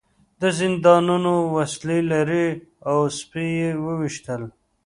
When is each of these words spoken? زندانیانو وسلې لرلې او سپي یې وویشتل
زندانیانو 0.57 1.35
وسلې 1.55 1.99
لرلې 2.11 2.47
او 2.89 2.99
سپي 3.17 3.47
یې 3.59 3.69
وویشتل 3.85 4.41